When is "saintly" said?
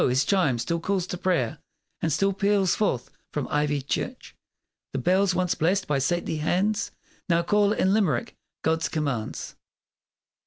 5.99-6.37